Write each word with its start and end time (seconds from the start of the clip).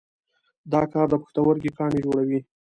دا 0.71 0.81
کار 0.91 1.07
د 1.09 1.13
پښتورګي 1.23 1.71
کاڼي 1.77 1.99
جوړوي. 2.05 2.39